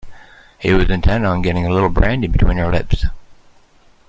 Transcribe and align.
He 0.57 0.73
was 0.73 0.89
intent 0.89 1.27
on 1.27 1.43
getting 1.43 1.67
a 1.67 1.69
little 1.69 1.87
brandy 1.89 2.25
between 2.25 2.57
her 2.57 2.71
lips. 2.71 3.05